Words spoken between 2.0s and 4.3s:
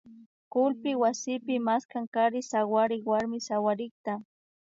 kari sawarik warmi sawarikta